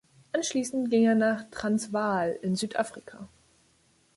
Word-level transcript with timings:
Anschließend 0.33 0.89
ging 0.89 1.03
er 1.05 1.13
nach 1.13 1.43
Transvaal 1.51 2.31
in 2.41 2.55
Südafrika. 2.55 3.27